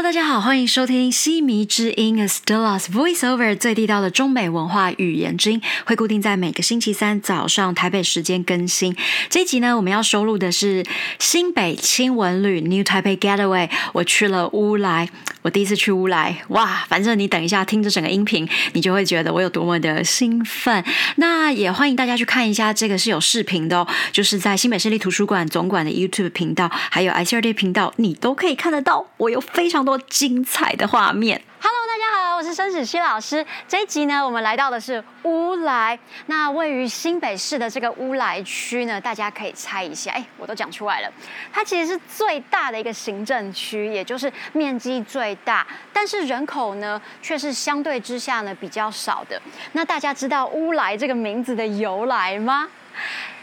[0.00, 8.96] 大家好，欢迎收听西迷之音 Stella's Voiceover 最地道的中美文化语言之音，会固定在每个星期三早上台北时间更新。
[9.28, 10.84] 这一集呢，我们要收录的是
[11.18, 13.68] 新北亲文旅 New Taipei Getaway。
[13.92, 15.10] 我去了乌来，
[15.42, 16.86] 我第一次去乌来，哇！
[16.88, 20.82] 反正你等一下听这整个音频，你就会觉得我有多么的兴奋。
[21.16, 29.04] 那也欢迎大家去看一下，这个是有视频的哦，就是在新北市立图书馆总馆的 YouTube 频道，还有 ICRT 频道，你都可以看得到。
[29.16, 31.40] 我有非常多精彩的画面。
[31.62, 33.42] Hello，大家好，我是申子熙老师。
[33.66, 35.98] 这一集呢，我们来到的是乌来。
[36.26, 41.10] 那位于新北市的这个乌来区呢，大家可以猜一下，哎，我都讲出来了。
[41.50, 49.40] 它其实是最大的一个行政区，也就是面积最大，但是人口呢，却是相对之下呢比较少的。
[49.72, 52.68] 那大家知道乌来这个名字的由来吗？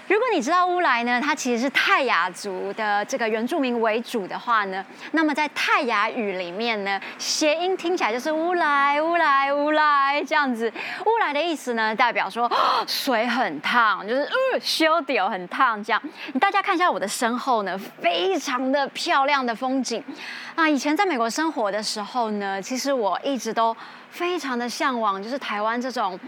[0.08, 10.72] 如果你知道乌来呢，它其实是泰雅族的这个原住民为主的话呢，那么在泰雅语里面呢，谐音听起来就是乌来乌来乌来这样子。
[11.08, 12.50] 乌来的意思呢，代表说
[12.86, 16.00] 水很烫，就是呃修掉很烫这样。
[16.40, 20.04] 大家看一下我的身后呢，非常的漂亮的风景
[20.54, 20.70] 啊。
[20.70, 23.76] 以前在美国生活的时候呢，其实我一直都
[24.12, 26.20] 非常的向往，就是台湾这种。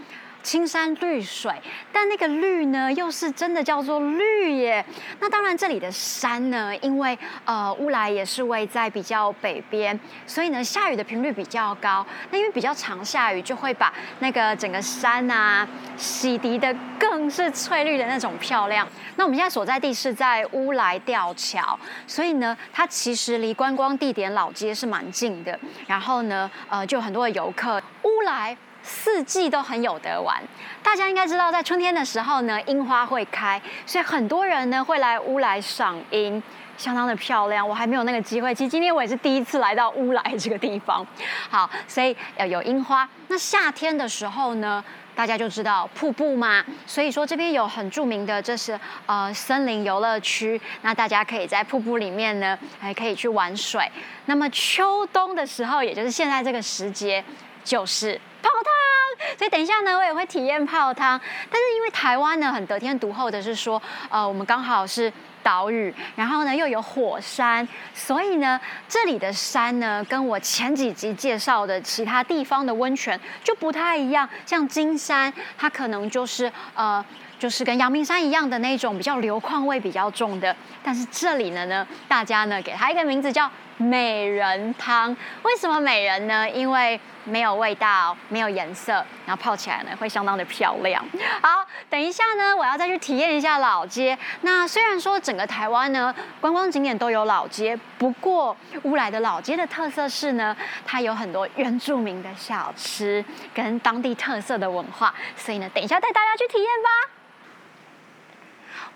[0.48, 1.52] 青山绿水，
[1.92, 4.82] 但那个绿呢，又是真的叫做绿耶。
[5.20, 12.06] 那当然，这里的山呢，因为呃乌来也是位在比较北边，所以呢下雨的频率比较高。
[12.30, 18.88] 那因为比较常下雨，就会把那个整个山啊洗涤的更是翠绿的那种漂亮。
[19.16, 25.60] 那我们现在所在地是在乌来吊桥，所以呢，它其实离观光地点老街是蛮近的。
[25.86, 28.56] 然后呢，呃，就很多的游客乌来。
[28.88, 30.42] 四季都很有得玩，
[30.82, 36.42] 大家应该知道，在春天的时候呢，樱花会开，所以很多人呢会来乌来赏樱，
[36.78, 37.68] 相当的漂亮。
[37.68, 41.06] 我还没有那个机会，其实今天我也是第一次来到乌来这个地方。
[41.50, 43.08] 好，所以要有樱花。
[43.28, 44.82] 那夏天的时候呢，
[45.14, 50.58] 大家就知道瀑布嘛，所以说这边有很著名的，这是呃森林游乐区。
[50.80, 53.90] 那大家可以在瀑布里面呢，还可以去玩水。
[54.24, 57.22] 那么秋冬的时候，也就是现在这个时节，
[57.64, 59.36] 就是泡汤。
[59.36, 61.20] 所以等一下呢，我也会体验泡汤。
[61.50, 65.12] 但是因为台湾呢很得天独厚的是说，呃，我们刚好是
[65.42, 74.28] 岛屿，然后呢又有火山，所以呢这里的山呢跟我前几集介绍的其他地方的温泉就不太一样。
[74.46, 77.04] 像金山，它可能就是呃
[77.38, 80.54] 就是跟阳明山一样的那种比较硫矿味比较重的。
[80.82, 83.50] 但是这里呢呢，大家呢给它一个名字叫
[83.88, 85.16] 美人汤。
[85.42, 86.48] 为什么美人呢？
[86.50, 88.92] 因为没有味道，没有颜色，
[89.24, 91.04] 然后泡起来呢会相当的漂亮。
[91.40, 94.18] 好，等一下呢，我要再去体验一下老街。
[94.42, 103.24] 那虽然说整个台湾呢观光景点都有老街，不过乌来的老街的特色是呢，它有很多原住民的小吃
[103.54, 107.12] 跟当地特色的文化，所以呢，等一下带大家去体验吧。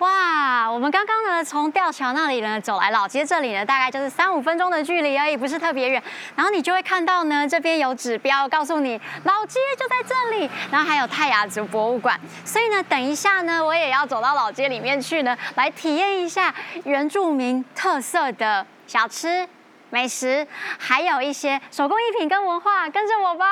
[0.03, 6.03] 哇，我们刚刚呢从吊桥那里呢走来老街这里呢，大概就是三五分钟的距离而已，不是特别远。
[6.35, 12.19] 然后你就会看到呢，这边有指标告诉你老街就在这里，然后还有泰雅族博物馆。
[12.45, 16.53] 所以呢，等一下呢，我也要走到老街里面去呢，来体验一下
[16.83, 19.49] 原住民特色的小吃、
[19.91, 20.45] 美食，
[20.81, 22.91] 还有一些手工艺品跟文化。
[22.91, 23.47] 跟着我吧。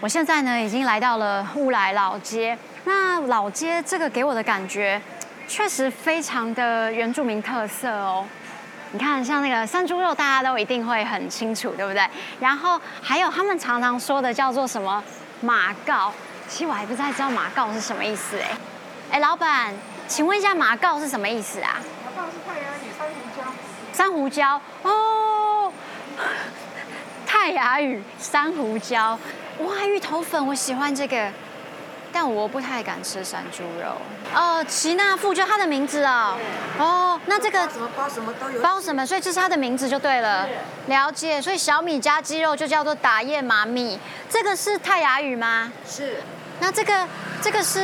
[0.00, 2.56] 我现在呢已经来到了乌来老街。
[2.84, 5.00] 那老街这个给我的感觉，
[5.48, 8.24] 确实非常的原住民特色哦。
[8.92, 12.06] 你看，像那个山猪肉，大家都一定会很清楚，对不对？
[12.38, 15.02] 然后还有他们常常说的叫做什么
[15.40, 16.12] 马告，
[16.46, 18.50] 其实我还不太知道马告是什么意思哎。
[19.12, 19.74] 哎，老板，
[20.06, 21.80] 请问一下马告是什么意思啊？
[22.04, 23.44] 马告是太阳语珊瑚礁。
[23.92, 25.72] 珊瑚礁哦，
[27.26, 29.16] 泰雅语珊瑚礁。
[29.60, 31.30] 哇，芋头粉，我喜欢这个。
[32.12, 33.94] 但我不太敢吃山猪肉
[34.34, 36.34] 哦，齐纳富就他的名字啊，
[36.78, 40.48] 哦，那这个什么包什么都有，包什么，所以这是他的名字就对了，
[40.86, 41.42] 了解。
[41.42, 43.98] 所以小米加鸡肉就叫做打叶麻米，
[44.30, 45.70] 这个是泰雅语吗？
[45.86, 46.16] 是。
[46.58, 47.06] 那这个
[47.42, 47.80] 这个是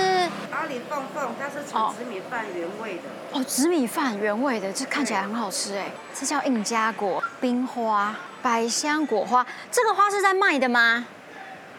[0.51, 3.03] 阿里凤凤，它是紫米饭原味的。
[3.33, 5.91] 哦，紫米饭原味的，这看起来很好吃哎。
[6.15, 11.05] 这叫印加果冰花百香果花，这个花是在卖的吗？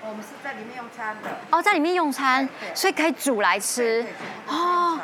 [0.06, 4.06] 我们是在里面用餐的哦，在里面用餐，所以可以煮来吃
[4.48, 5.00] 哦。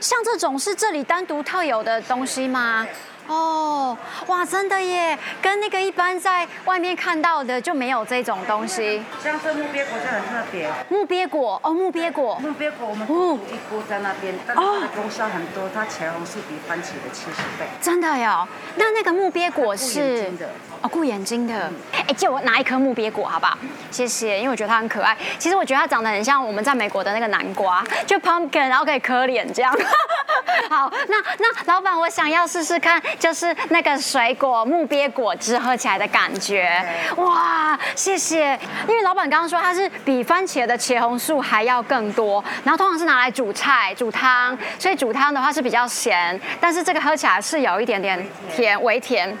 [0.00, 2.86] 像这种是这里单独特有的东西吗？
[3.26, 3.96] 哦，
[4.26, 9.02] 哇，真的耶，跟那个一般在外面看到的就没有这种东西。
[9.22, 17.66] 像这木鳖果就很特别，木鳖果，哦，木鳖果，木鳖果我们哦一锅在那边，但是它的功效很多，它茄红素比番茄的七十倍。
[17.80, 18.46] 真的哟。
[18.76, 20.48] 那那个木鳖果是睛的
[20.82, 21.70] 哦，顾眼睛的。
[21.92, 23.56] 哎，借我拿一颗木鳖果好不好？
[23.90, 25.16] 谢谢，因为我觉得它很可爱。
[25.38, 29.74] 其实我觉得它长得很像我们在美国的那个南瓜，就 pumpkin，然后可以磕脸这样。
[30.68, 36.68] 好，那那老板，我想要试试看，就是那个水果木鳖果汁喝起来的感觉。
[37.16, 38.58] 哇，谢谢。
[38.88, 49.36] 因为老板刚刚说它是比番茄的茄红素还要更多，然后通常是拿来煮菜、煮汤，所以煮汤的话是比较咸，但是这个喝起来是有一点点甜，微甜。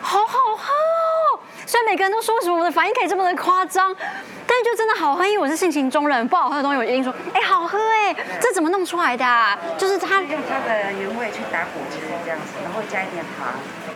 [0.00, 1.40] 好好喝哦！
[1.66, 9.56] 虽然每个人都说为什么我的反应可以这么的夸张，但是就真的好喝，因为我是性情中人，不好喝的东西我一定说，哎，好喝哎，这怎么弄出来的、啊？
[9.76, 13.48] 就是它用它的原味去打果汁这样子，然后加一点糖。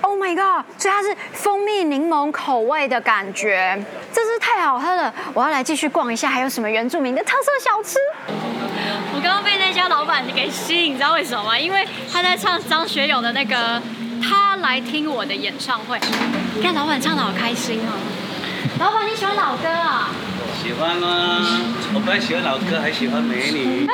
[0.03, 0.65] ，Oh my god！
[0.79, 5.13] 所以它是蜂蜜柠檬口味的感觉，真是太好喝了！
[5.35, 7.99] 我要来继续逛一下，还有什么原住民的特色小吃？
[9.15, 11.59] 我刚刚被那家老板给吸引，你知道为什么吗？
[11.59, 13.57] 因为他在唱张学友的那个
[14.23, 15.99] 《他来听我的演唱会》，
[16.55, 17.99] 你看老板唱的好开心哦。
[18.79, 20.11] 老板，你喜欢老歌啊？
[20.63, 21.43] 喜欢啊！
[21.93, 23.85] 我不但喜欢老哥，还喜欢美女。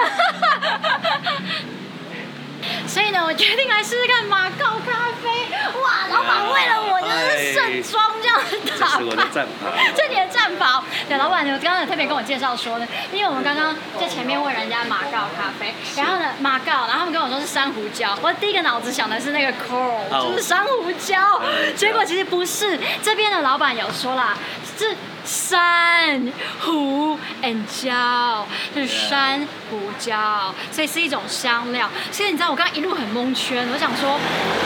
[2.87, 5.49] 所以呢，我决定来试试看马告咖啡。
[5.81, 8.99] 哇，老板为了我就是盛装这样子打扮。
[8.99, 9.71] 这是我的战袍。
[9.97, 21.41] 这你的战袍，对，老板，我刚刚有特别跟我介绍说呢，因为我们刚刚在前面问人家马告咖啡，然后呢马告，然后他们跟我说是珊瑚礁，我第一个脑子想的是那个 coral，哦就是珊瑚礁，
[21.75, 24.37] 结果其实不是，这边的老板有说啦，
[24.79, 24.95] 是
[25.25, 28.45] 珊瑚 and 礁，
[28.75, 31.89] 就是珊瑚椒，所以是一种香料。
[32.11, 34.19] 所以你知道我刚刚一路很蒙圈，我想说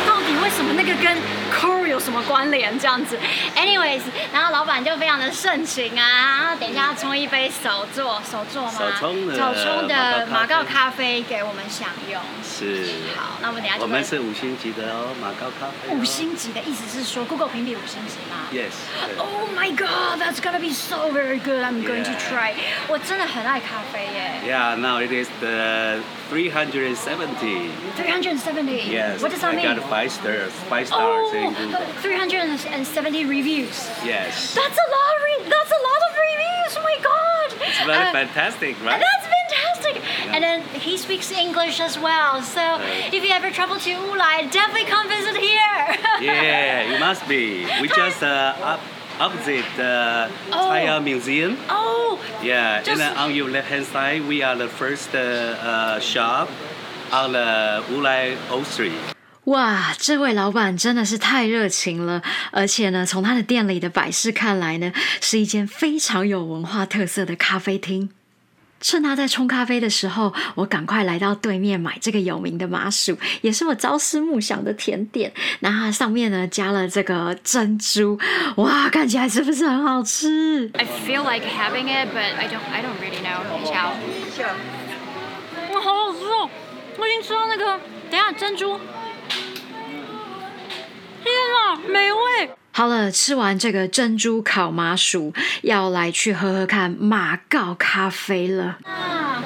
[0.07, 1.19] 到底为什么那个跟
[1.53, 3.19] coral 有什么关联这样子
[3.57, 4.03] ？Anyways，
[4.33, 8.73] 然后老板就非常的盛情啊，然后等一下要冲一杯手做手做吗？
[8.79, 12.21] 手冲的手冲的马告咖啡给我们享用。
[12.43, 12.87] 是。
[13.17, 15.97] 好，那我们等一下就我们是五星级的哦，马高咖啡哦。
[15.99, 18.73] 五星级的意思是说 Google 评比五星级吗？？Yes。
[19.19, 21.64] Oh my god, that's gonna be so very good.
[21.64, 22.30] I'm going to Yeah.
[22.30, 22.54] try.
[22.88, 24.42] 我真的很爱咖啡耶。
[24.46, 26.00] Yeah, now it is the
[26.30, 27.72] 370.
[27.96, 28.92] 370.
[28.92, 29.22] Yes.
[29.22, 29.66] What does that I mean?
[29.76, 31.82] got five stars, five stars in Oh, Google.
[32.02, 33.88] 370 reviews.
[34.04, 34.54] Yes.
[34.54, 35.12] That's a lot.
[35.18, 36.72] Of re- that's a lot of reviews.
[36.78, 37.48] Oh my god.
[37.68, 39.00] It's very Uh, fantastic, right?
[39.02, 39.96] That's fantastic.
[40.34, 42.42] And then he speaks English as well.
[42.42, 42.80] So
[43.12, 45.82] if you ever travel to Ulai, definitely come visit here.
[46.22, 47.66] Yeah, you must be.
[47.82, 48.80] We just uh, up
[49.19, 50.71] opposite the Oh.
[50.71, 51.57] Chaya Museum.
[51.69, 55.19] oh, Yeah, Just- and then on your left hand side, we are the first uh,
[55.19, 56.49] uh, shop
[57.13, 58.93] on the Wulai Old Street.
[59.47, 62.23] 哇，这位老板真的是太热情了，
[62.53, 68.11] 而且呢，从他的店里的摆饰看来呢，是一间非常有文化特色的咖啡厅。
[68.83, 75.33] 趁他在冲咖啡的时候，我赶快来到对面买这个有名的麻薯，也是我朝思暮想的甜点。
[75.61, 78.19] 那它上面呢加了这个珍珠，
[78.57, 83.43] 哇，看起来是不是很好吃？I feel like having it, but I don't, I don't really know.
[83.49, 83.95] 等一下哦，
[85.75, 86.51] 哇，好好吃哦！
[86.99, 87.81] 我已经吃到那个，
[88.11, 88.79] 等一下珍珠。
[91.23, 92.51] 天啊，美味！
[92.75, 95.33] 好了，吃完这个珍珠烤麻薯，
[95.63, 98.79] 要来去喝喝看马告咖啡了。
[98.85, 99.43] 啊，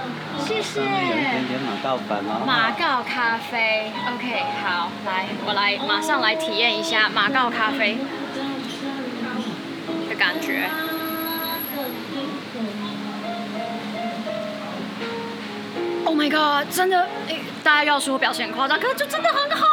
[0.46, 0.81] 谢谢。
[0.81, 2.44] 点马告粉哦。
[2.46, 7.98] 马告咖啡，OK，好，来，我来马上来体验一下马告咖啡
[10.08, 10.70] 的感觉。
[16.05, 16.72] Oh my god！
[16.72, 17.08] 真的，
[17.65, 19.67] 大家要说我表现很夸张，可是就真的很好。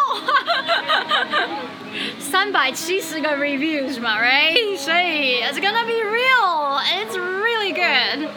[2.20, 4.78] 三百七十个 reviews 嘛，right？
[4.78, 6.80] 所以 it's gonna be real.
[6.84, 8.30] It's really good.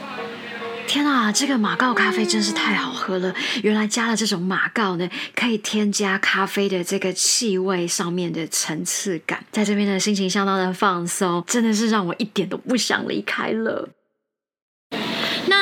[0.86, 3.34] 天啊，这个马告咖啡真是太好喝了！
[3.62, 13.88] 原来加了这种马告呢，可以添加咖啡的这个气味上面的层次感，在这边的心情相当的放松，真的是让我一点都不想离开了。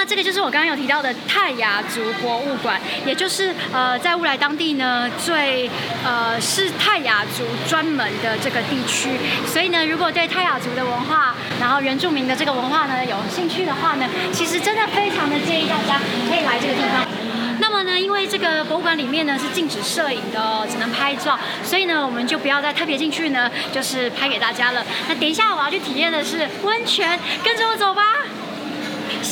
[0.07, 5.69] 这个就是我刚刚有提到的泰雅族博物馆，也就是呃在乌来当地呢最
[6.05, 9.09] 呃是泰雅族专门的这个地区，
[9.47, 17.07] 所以呢，如果对泰雅族的文化，然后原住民的这个文化呢有兴趣的话呢，其实真的非常的建议大家可以来这个地方。
[17.61, 24.85] 那么呢，因为这个博物馆里面呢是禁止摄影的哦，只能拍照，所以呢我们就不要再特别进去呢，就是拍给大家了。
[25.09, 28.03] 那等一下我要去体验的是温泉，跟着我走吧。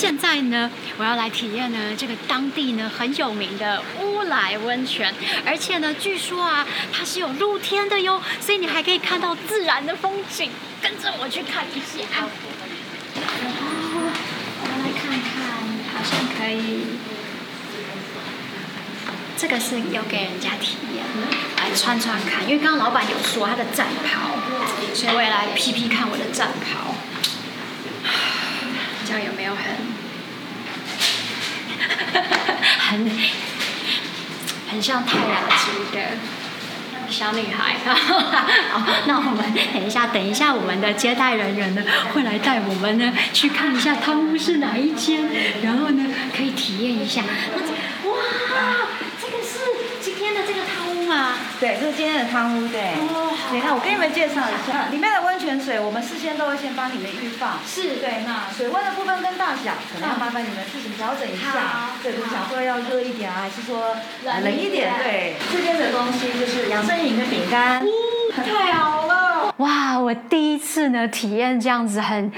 [0.02, 0.68] 现在呢，
[0.98, 5.14] 我要来体验呢这个当地呢很有名的乌来温泉，
[5.46, 10.50] 而且呢，据说啊，它是有露天的哟，所以你还可以看到自然的风景。
[10.82, 12.02] 跟着我去看一下。
[12.18, 12.28] 哦，
[14.60, 15.30] 我们来看看，
[15.94, 16.98] 好像可以。
[19.36, 24.34] 这个是有给人家体验的，来穿穿看，因为刚刚老板有说他的战袍，
[24.96, 26.92] 所以我也来披披看我的战袍。
[29.04, 29.91] 这样有没有很
[32.92, 33.10] 很
[34.70, 36.00] 很像太阳族的
[37.08, 37.76] 小女孩？
[38.70, 41.82] 好，那我们等一下，等一下，我们的接待人员呢
[42.12, 45.26] 会来带我们呢去看一下汤屋是哪一间，
[45.62, 46.04] 然后呢
[46.36, 47.22] 可以体验一下。
[47.50, 48.16] 那哇，
[49.20, 49.58] 这个是
[50.00, 51.32] 今天的这个汤屋吗？
[51.58, 52.80] 对，这是今天的汤屋，对。
[52.98, 55.11] 哦好对，那我给你们介绍一下，里面
[55.42, 57.58] 泉水，我们事先都会先帮你们预放。
[57.66, 61.90] 是对，那水温的部分跟大小，可能要麻烦你们自行调整一好下。
[62.02, 65.02] 对，不想说要热一点啊，还是说冷冷一一点点？
[65.02, 67.82] 对，这边的东西就是养生饮跟饼干。
[68.32, 69.54] 太好了！
[69.58, 72.32] 哇，我第一次呢体验这样子很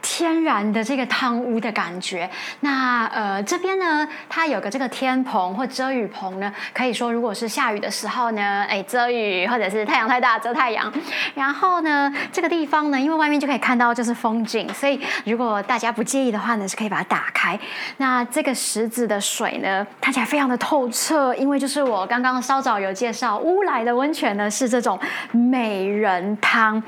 [0.00, 2.28] 天然的这个汤屋的感觉。
[2.60, 10.92] 那呃这边呢，它有个这个天棚或遮雨棚呢，可以说如果是下雨的时候呢，哎遮雨，或者是太阳太大遮太阳。
[11.34, 17.58] 然后呢，这个地方呢，因为外面就可以看到就是风景，所以如果大家不介意的话呢，是可以把它打开。
[17.96, 24.98] 那这个石子的水呢，看起来非常的透彻，因为就是我刚刚稍早有介绍，乌来的温泉呢是这种
[25.32, 26.82] 美人汤。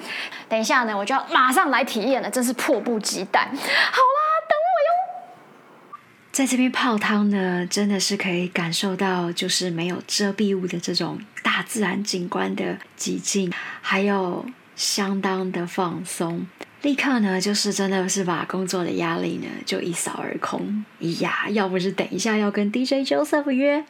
[0.49, 3.41] 等一下呢，我就要马上来体验了，真是迫不及待。
[3.41, 5.99] 好啦，等我哟。
[6.31, 16.47] 在这边泡汤呢，真的是可以感受到就是没有遮蔽物的这种大自然景观的寂静，还有相当的放松。
[16.83, 20.85] 立刻呢，就是真的是把工作的压力呢就一扫而空。
[21.01, 23.85] 哎呀，要不是等一下要跟 DJ Joseph 约，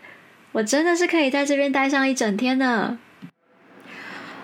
[0.52, 2.98] 我真的是可以在这边待上一整天呢。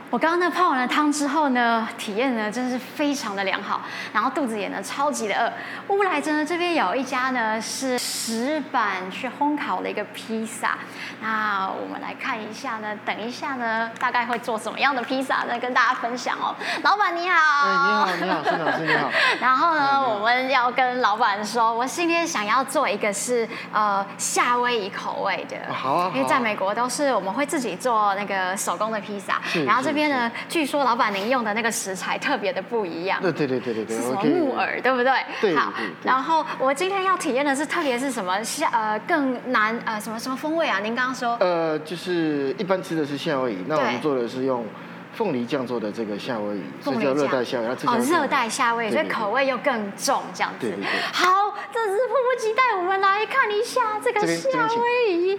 [0.09, 3.81] 我刚刚呢泡完了汤之后呢，体验呢真是非常的良好，
[4.13, 5.53] 然后肚子也呢超级的饿。
[5.93, 10.77] 乌来真的这边有一家呢是石板去烘烤的一个披萨，
[11.23, 16.53] 那我们来看一下呢，等一下呢大概会做什么样的披萨呢，跟大家分享哦。
[16.83, 17.37] 老板你好，
[17.69, 19.09] 哎，你好，你好，孙老师，你好。
[19.41, 33.23] 然后呢，我们要跟老板说，我今天想要做一个是呃夏威夷口味的，好啊好啊因为在美国都是我们会自己做那个手工的披萨，然后这边呢，据说老板您用的那个食材特别的不一样。
[33.23, 34.21] 对对对对对对是什么。
[34.25, 35.13] 木耳，对不对？
[35.13, 40.79] 好对对对，然后我今天要体验的是，特别是什么夏呃更难呃什么什么风味啊？
[40.79, 44.65] 您刚刚说呃，就是一般吃的是夏威夷，那我对们做的是用
[45.13, 47.69] 凤梨酱做的这个夏威夷，所以叫热带夏威夷。
[47.87, 50.87] 哦来，热带夏威夷，所以口味又更重，这样子对对对。
[51.13, 55.39] 好，这是迫不及待，我们来看一下这个夏威夷。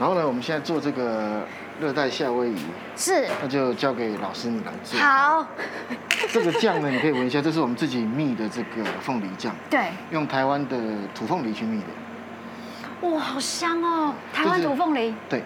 [0.00, 1.46] 然后呢，我们现在做这个
[1.78, 2.56] 热带夏威夷，
[2.96, 4.98] 是，那就交给老师你来做。
[4.98, 5.46] 好，
[6.32, 10.78] 这个酱呢，你可以闻一下，这是我们自己蜜的这个凤梨酱，对，用台湾的
[11.14, 13.08] 土凤梨去蜜的。
[13.10, 14.14] 哇，好香哦！
[14.32, 15.42] 台湾土凤梨对，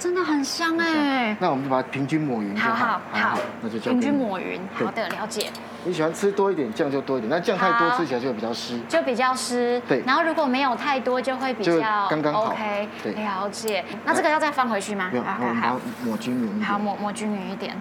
[0.00, 1.36] 真的很香哎。
[1.38, 3.28] 那我们就把它平均抹匀就好好好。
[3.30, 4.00] 好，那就交平。
[4.00, 4.60] 均抹匀。
[4.74, 5.46] 好的，了解。
[5.84, 8.80] 你喜欢吃多一点酱就多一点，那酱太多吃起来就会比较湿。
[8.88, 13.84] 就比较湿，对然后如果没有太多，就会比较刚刚好 OK，对了解。
[14.04, 15.08] 那这个要再放回去吗？
[15.10, 17.76] 不用，好我们把它好抹均匀一好，点，抹抹均匀一点。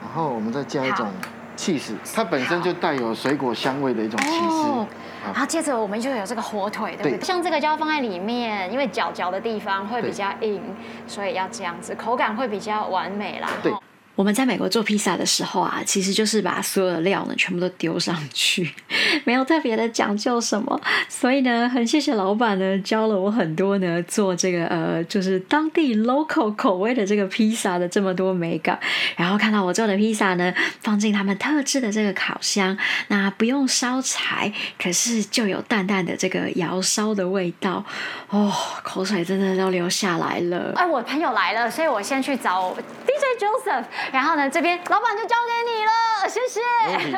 [0.00, 1.12] 然后我们再加一好种
[1.58, 4.46] 气势，它本身就带有水果香味的一种起司。
[4.46, 4.86] 哦
[5.20, 7.18] 好然后接着我们就有这个火腿，对不对？
[7.18, 10.62] 对像这个就要放在里面，因为角角的地方会比较硬，
[11.08, 13.48] 所以要这样子，口感会比较完美啦。
[13.60, 13.82] 对哦
[14.18, 18.68] 我们在美国做披萨的时候啊，其实就是把所有的料呢全部都丢上去，
[19.22, 20.80] 没有特别的讲究什么。
[21.08, 28.76] 所以呢，很谢谢老板呢教了我很多呢做这个呃就是当地 local 口味的这个披萨的这么多美感。
[29.14, 37.84] 然后看到我做的披萨呢，放进他们特制的这个烤箱，那不用烧柴，可是就有淡淡的这个窑烧的味道，
[38.30, 40.72] 哦，口水真的都流下来了。
[40.74, 42.74] 哎，我朋友来了，所以我先去找
[43.06, 46.60] DJ Joseph，然后呢，这边老板就交给你了，谢谢。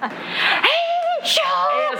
[0.00, 0.68] 哎，
[1.22, 1.40] 球，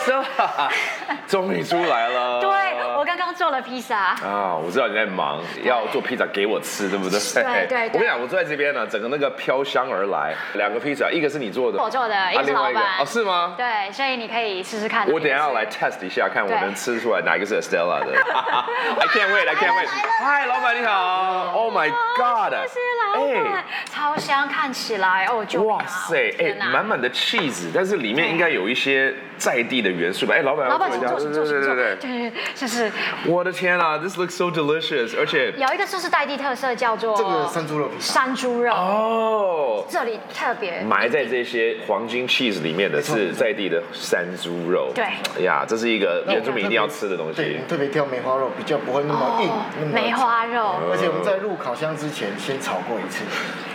[0.04, 0.70] 是吧？
[1.26, 2.40] 终于出来了。
[2.40, 2.50] 对
[2.96, 7.18] 我刚刚做了披萨，啊，我知道你在忙，要做披萨给我吃，对不对？
[7.18, 13.54] 对对对我跟你讲，我坐在这边呢，整个那个飘香而来，两个披萨，一个是你做的，我做的，一另外一个哦，是吗？
[13.56, 15.06] 对，所以你可以试试看。
[15.10, 18.12] 我等一下要来 test 一下，看我能吃出来哪一个是 Estella 的。
[18.14, 19.88] I can't wait, I can't wait.
[20.20, 21.52] 嗨，老板你好。
[21.52, 22.52] Oh my god！
[22.68, 22.80] 谢谢
[23.14, 29.11] 老板，超香，看起来哦，就哇塞，哎满满的 cheese，但是里面应该有一些
[29.42, 30.34] 在地的元素吧。
[30.36, 31.74] 哎，老板要老板，请坐，请坐，对请坐。
[31.74, 32.90] 对对对对，就是
[33.26, 44.92] 我的天啊，this looks so delicious，而且有一个就是在地特色，叫做这个山猪肉山猪肉，哦，这里特别埋在这些黄金 cheese 里面的是在地的山猪肉。
[44.94, 47.66] 对哎呀，这是一个原住民一定要吃的东对，我西们。
[47.66, 53.24] 特别挑梅花肉，比较不会那么硬，梅花肉，而且我们在入烤箱之前先炒过一次。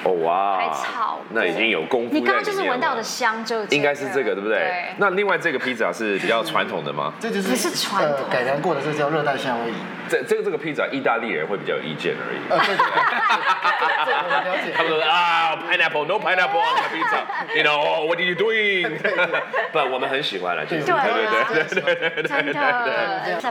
[0.03, 2.13] 哦哇，还炒那已经有功夫。
[2.13, 4.59] 你刚刚就是闻到的香，就应该是这个，对不对？
[4.59, 7.13] 对，那另外这个披萨是比较传统的吗？
[7.19, 9.75] 这就是不是传统呃改良过的，这叫热带夏威夷。
[10.09, 12.39] 这这个这个披萨，意大利人会比较有意见而已。
[12.49, 12.87] 呃，对对对，
[14.05, 14.71] 这我们了解。
[14.73, 18.97] 他们说啊，pineapple no pineapple on the pizza，you know what are you doing？
[19.73, 22.53] 不，我们很喜欢了，就是对对对对对对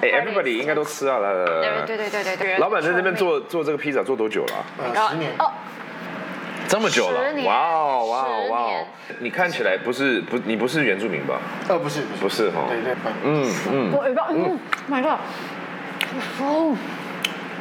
[0.00, 2.56] 对，everybody 应该都吃啊，来来来来来对对对对对。
[2.58, 4.64] 老板在这边做做这个披萨做多久了？
[4.78, 5.30] 呃，十年。
[5.38, 5.52] 哦，
[6.68, 7.20] 这么久了？
[7.44, 8.86] 哇哦哇哦哇哦！
[9.20, 11.38] 你看起来不是不，你不是原住民吧？
[11.68, 12.22] 呃，不是不是。
[12.22, 12.64] 不是哈。
[12.68, 14.58] 对对，本嗯嗯，我有一个嗯
[14.90, 15.18] ，My God，
[16.40, 16.76] 哦，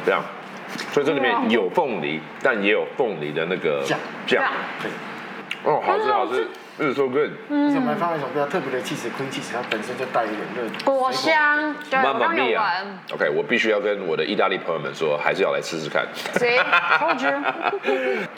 [0.04, 0.22] 这样，
[0.92, 3.98] 所以这里面有凤梨，但也有凤梨的那个酱。
[4.26, 4.44] 酱。
[5.64, 6.48] 哦，好吃好吃，
[6.78, 7.30] 嗯，so good。
[7.50, 12.98] 而且我们还放了一种比较特别的 cheese cream cheese，它本身就带一点热果香，对，我妈妈刚有咪呀闻。
[13.14, 16.06] ！OK，我必须要跟我的意大利朋友们说，还是要来吃吃看。
[16.38, 16.58] 谁
[16.98, 17.42] ？told you，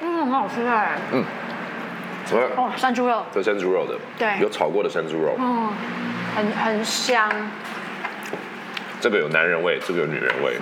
[0.00, 0.98] 嗯， 很好吃哎。
[2.24, 2.42] 怎么？
[2.56, 5.70] 哦，山猪肉，这山猪肉的，对有炒过的山猪肉，嗯，
[6.36, 7.28] 很很香。
[9.00, 10.58] 这个有男人味，这个有女人味，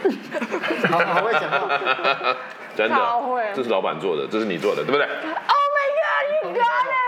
[0.88, 1.68] 好好会讲话。
[2.76, 2.96] 真的，
[3.54, 7.05] 这是老板做的，这是你做的，对不对？Oh my God, you got it！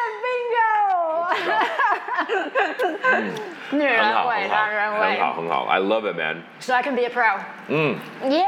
[3.71, 6.37] 女人很好，味，很好，男人很好，很好，I love it, man。
[6.61, 7.39] ，So I can be a pro。
[7.69, 7.97] 嗯，
[8.31, 8.45] 耶！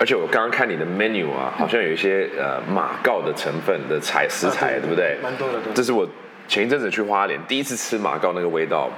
[0.00, 5.18] 而且我刚刚看你的 menu 啊，好像有一些呃马告的成分的材食材，啊对对不对？
[5.22, 6.08] 蛮多的对这是我
[6.48, 8.88] 前一阵子去花莲第一次吃马告那个味道，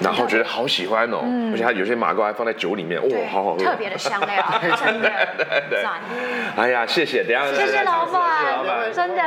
[0.00, 1.18] 然后觉得好喜欢哦，
[1.52, 3.64] 而且它有些马告还放在酒里面，哇、对好好喝。
[3.64, 5.10] 特别的香料，真的。
[6.56, 8.18] 哎呀，谢谢，等下谢谢老谢谢
[8.52, 9.22] 老板，真的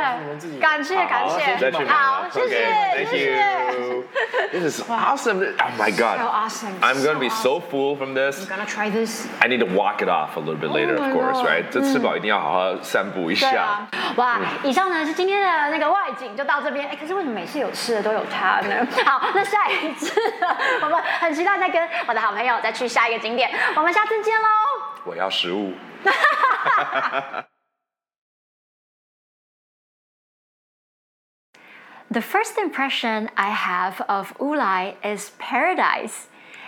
[0.60, 2.56] 感谢感谢好，谢谢
[3.04, 3.34] 谢。
[3.34, 4.04] you.
[4.52, 5.40] This is awesome.
[5.40, 6.18] Oh my God.
[6.18, 6.72] So awesome.
[6.80, 8.40] I'm gonna be So so full from this.
[8.40, 9.26] I'm gonna try this.
[9.40, 11.64] I need to walk it off a little bit later, Oh of course, right?
[11.70, 13.86] 这吃饱一定要好好散步一下
[14.16, 14.38] 哇！
[14.62, 16.88] 以上呢是今天的那个外景，就到这边。
[16.88, 18.86] 哎，可是为什么每次有吃的都有它呢？
[19.04, 20.12] 好，那下一次
[20.81, 23.49] 我们很期待再跟我的好朋友再去下一个景点。
[23.75, 24.47] 我们下次见喽！
[25.05, 25.73] 我要食物。
[32.09, 36.27] The first impression I have of Ulai is paradise.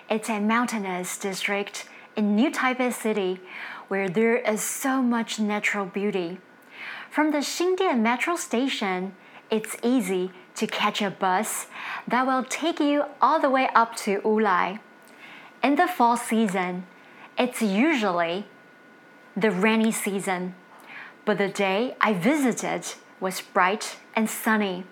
[0.09, 3.39] It's a mountainous district in New Taipei City
[3.87, 6.39] where there is so much natural beauty.
[7.09, 9.15] From the Xingdian metro station,
[9.49, 11.66] it's easy to catch a bus
[12.06, 14.80] that will take you all the way up to Ulai.
[15.62, 16.86] In the fall season,
[17.38, 18.46] it's usually
[19.36, 20.54] the rainy season,
[21.24, 22.84] but the day I visited
[23.20, 24.84] was bright and sunny.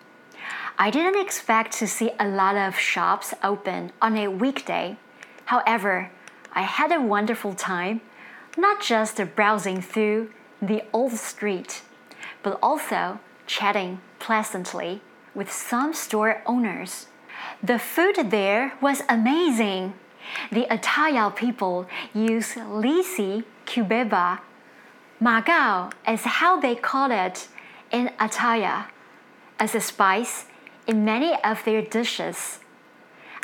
[0.78, 4.96] I didn't expect to see a lot of shops open on a weekday.
[5.46, 6.10] However,
[6.52, 8.00] I had a wonderful time,
[8.56, 10.30] not just browsing through
[10.62, 11.82] the old street,
[12.42, 15.02] but also chatting pleasantly
[15.34, 17.06] with some store owners.
[17.62, 19.94] The food there was amazing.
[20.50, 24.40] The Atayal people use lisi cubeba.
[25.20, 27.48] Magao is how they call it
[27.90, 28.86] in Ataya,
[29.58, 30.46] as a spice
[30.86, 32.60] in many of their dishes.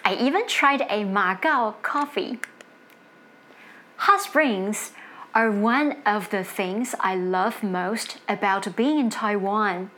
[0.04, 2.38] I even tried a Magao coffee.
[3.96, 4.92] Hot springs
[5.34, 9.90] are one of the things I love most about being in Taiwan.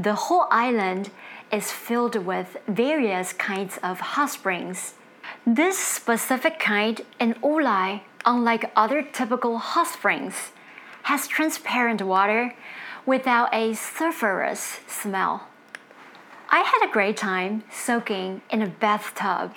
[0.00, 1.10] The whole island
[1.50, 4.94] is filled with various kinds of hot springs.
[5.44, 10.52] This specific kind in Ulai, unlike other typical hot springs,
[11.02, 12.54] has transparent water
[13.06, 15.48] without a sulfurous smell.
[16.50, 19.54] I had a great time soaking in a bathtub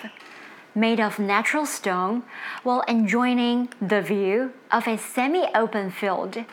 [0.74, 2.24] made of natural stone
[2.64, 6.44] while enjoying the view of a semi open field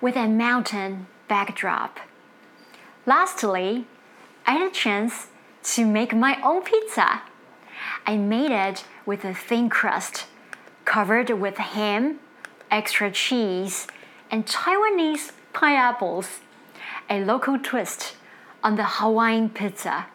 [0.00, 2.00] with a mountain backdrop.
[3.06, 3.86] Lastly,
[4.46, 5.26] I had a chance
[5.74, 7.22] to make my own pizza.
[8.06, 10.26] I made it with a thin crust
[10.86, 12.18] covered with ham,
[12.70, 13.86] extra cheese,
[14.30, 16.40] and Taiwanese pineapples,
[17.10, 18.16] a local twist
[18.62, 20.06] on the Hawaiian pizza.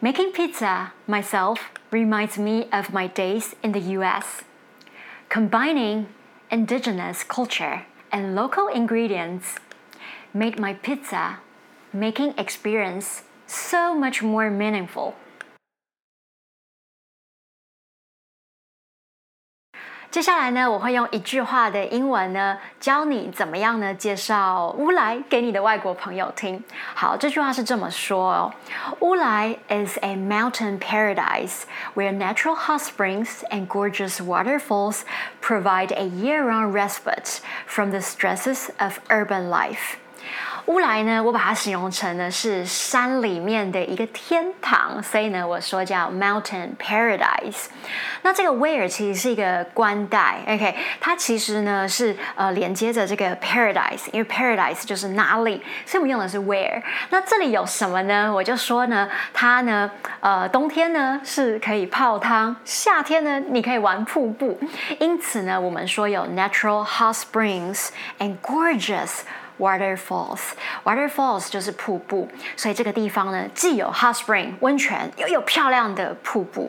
[0.00, 4.42] Making pizza myself reminds me of my days in the US.
[5.28, 6.08] Combining
[6.50, 9.56] indigenous culture and local ingredients
[10.34, 11.38] made my pizza
[11.92, 15.14] making experience so much more meaningful.
[20.10, 26.62] 接下来呢，我会用一句话的英文呢，教你怎么样呢介绍乌来给你的外国朋友听。
[26.94, 28.54] 好，这句话是这么说哦：
[29.00, 31.62] 乌来 is a mountain paradise
[31.94, 35.00] where natural hot springs and gorgeous waterfalls
[35.40, 39.96] provide a year-round respite from the stresses of urban life.
[40.66, 47.66] 乌来呢，我把它形容成呢是山里面的一个天堂，所以呢我说叫 mountain paradise。
[48.22, 56.80] 那这个 where 其实是一个关带，OK，它其实呢是呃连接着这个 paradise，因为 paradise 就是哪里，所以我们用的是 where。
[57.10, 58.32] 那这里有什么呢？
[58.32, 64.56] 我就说呢，它呢呃冬天呢是可以泡汤，夏天呢你可以玩瀑布，
[65.00, 67.88] 因此呢我们说有 natural hot springs
[68.20, 69.22] and gorgeous。
[69.62, 76.68] Waterfalls，waterfalls 就是瀑布，所以这个地方呢，既有 hot spring 温泉，又有漂亮的瀑布。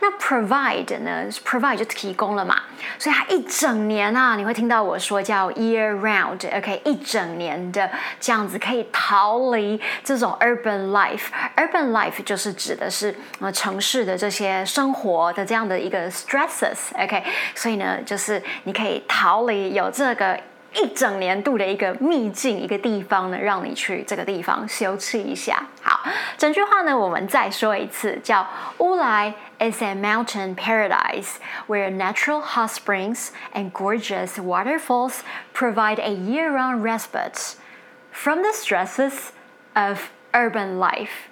[0.00, 2.60] 那 provide 呢，provide 就提供了嘛，
[2.98, 11.28] 所以它一整年啊，你会听到我说叫 year round，OK，一整年的这样子可以逃离这种 urban life。
[11.56, 20.38] urban life 就是指的是呃城市的这些生活的这样的一个 stresses，OK，所以呢，就是你可以逃离有这个。
[20.75, 25.67] 一整年度的一个秘境，一个地方呢，让你去这个地方休憩一下。
[25.81, 31.35] 好，整句话呢，我们再说一次，叫乌来 is a mountain paradise
[31.67, 35.19] where natural hot springs and gorgeous waterfalls
[35.53, 37.55] provide a year-round respite
[38.11, 39.31] from the stresses
[39.73, 41.27] of urban life.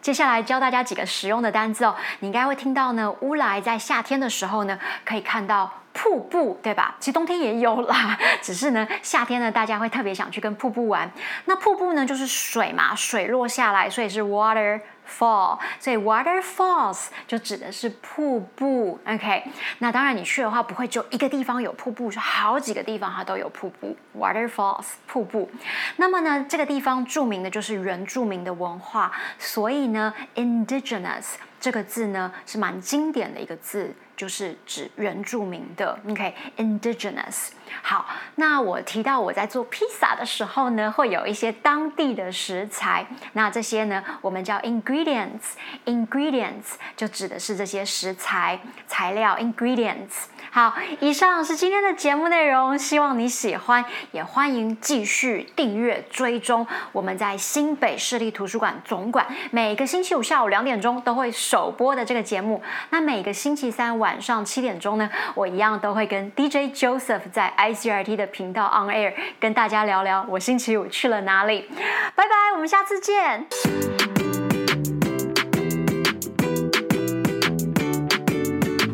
[0.00, 3.10] 接下来教大家几个实用的单字哦，你应该会听到呢。
[3.20, 6.94] 乌来在夏天的时候呢，可以看到瀑布，对吧？
[6.98, 11.10] 其实冬天也有啦， 只是呢，夏天呢，大家会特别想去跟瀑布玩。
[11.44, 14.80] 那瀑布呢，就是水嘛，水落下来，所以是 water。
[15.18, 19.42] fall，所以 waterfalls 就指的是瀑布，OK？
[19.78, 25.50] 那当然你去的话不会就一个地方有瀑布，是好几个地方它都有瀑布，waterfalls 瀑布。
[25.96, 33.92] 那么呢，这个地方著名的就是原住民的文化，所以呢，indigenous 这个字呢是蛮经典的一个字。
[34.16, 37.52] 就是指原住民的，OK，indigenous。
[37.80, 45.40] 好，那我提到我在做披萨的时候呢，会有一些当地的食材，那这些呢，我们叫 ingredient ingredients。
[45.86, 50.26] ingredients 就指的是这些食材材料 ingredients。
[50.52, 62.62] 好，以上是今天的节目内容，希望你喜欢，也欢迎继续订阅追踪我们在新北市立图书馆总馆每个星期五下午两点钟都会首播的这个节目。
[62.90, 64.20] 那每个星期三晚。
[64.20, 71.70] 上七点钟呢，我一样都会跟 DJ Joseph 在 ICRT 的频道 On Air 跟大家聊聊我星期五去了哪里。
[72.14, 74.09] 拜拜，我们下次见。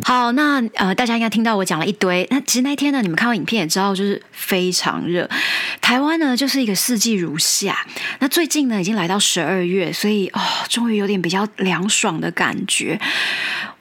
[0.07, 2.25] 好，那呃，大家应该听到我讲了一堆。
[2.31, 5.29] 那其实那天呢，你们看到影片也知道，就是非常热。
[5.81, 7.85] 台湾呢，就是一个四季如夏。
[8.21, 13.01] 那最近呢，已经来到十二月，所以哦，终于有点比较凉爽的感觉。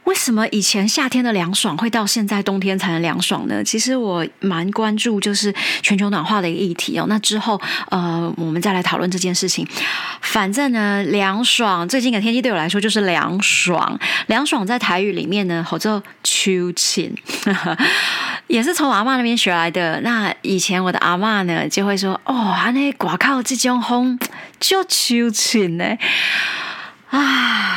[0.06, 3.64] 为什么以前夏天的凉爽会到现在冬天才能凉爽呢？
[3.64, 7.06] 其实我蛮关注就是全球暖化的一个议题哦。
[7.10, 9.68] 那之后呃，我们再来讨论这件事情。
[10.22, 14.00] 反正呢，凉爽最近的天气对我来说就是凉爽。
[14.28, 17.16] 凉爽在台语里面呢，叫做秋晴，
[18.48, 20.00] 也是从阿妈那边学来的。
[20.02, 24.20] 那以前我的阿妈呢，就会说哦，那挂靠这种风
[24.60, 25.98] 就秋晴呢，
[27.10, 27.75] 啊。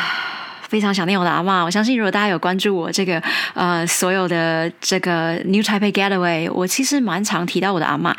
[0.69, 1.63] 非常想念我的阿妈。
[1.63, 3.23] 我相信，如果大家有关注我这个
[3.55, 8.15] 呃所有的这个 New Taipei Getaway，我其实蛮常提到我的阿妈。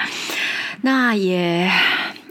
[0.82, 1.72] 那也。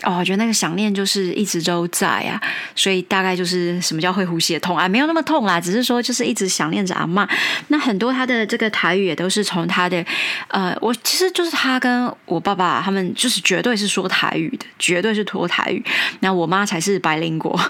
[0.05, 2.41] 哦，我觉得那个想念就是一直都在啊，
[2.77, 7.29] 所以大概就是什么叫会呼吸的痛啊，没有那么痛啦，只是说就是一直想念着阿妈。
[7.67, 10.05] 那很多他的这个台语也都是从他的
[10.51, 15.85] 呃，我其实就是他跟我爸爸他们就是绝对是说台语的，绝对是说台语。
[16.21, 17.61] 那我妈才是白灵果，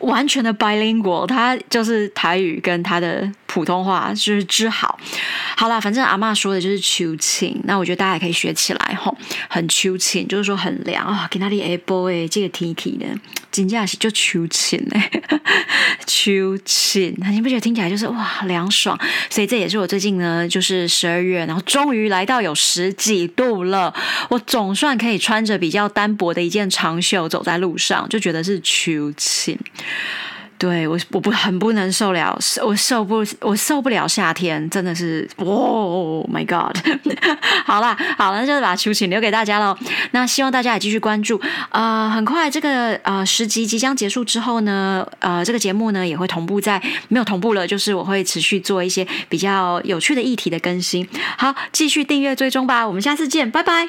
[0.00, 4.98] 完全的白灵果，她就是台语跟他的普通话就是之好。
[5.56, 9.16] 好啦，反正阿妈说的就是秋晴，那我觉得大家也可以学起来吼，
[9.48, 10.76] 很秋晴，就是说很。
[10.88, 11.28] 凉啊！
[11.30, 13.06] 给那里 a boy，这个天气呢，
[13.50, 15.22] 真正是就秋晴嘞，
[16.06, 18.98] 秋晴，你不觉得听起来就是哇凉爽？
[19.30, 23.92] 所以这也是我最近呢，就是十二月，然后终于来到有十几度了，
[24.28, 29.58] 我总算可以穿着比较单薄的一件长袖走在路上，就觉得是秋晴。
[30.58, 36.76] 对我我不很不能受了，我受不我受不了夏天，真的是哇、oh、，My God！
[37.64, 39.76] 好啦，好了，那就把秋请留给大家喽。
[40.10, 41.40] 那希望大家也继续关注。
[41.70, 51.06] 呃，很快这个呃十集即将结束之后呢，呃，这个节目呢也会同步在没有同步了，就是我会持续做一些比较有趣的议题的更新。
[51.36, 53.88] 好，继续订阅追踪吧，我们下次见，拜拜。